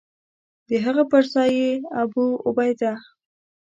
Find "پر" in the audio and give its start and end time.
1.11-1.23